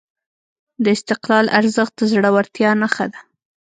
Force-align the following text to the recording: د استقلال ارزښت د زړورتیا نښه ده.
د 0.83 0.85
استقلال 0.95 1.45
ارزښت 1.59 1.93
د 1.97 2.01
زړورتیا 2.11 2.69
نښه 2.81 3.05
ده. 3.11 3.19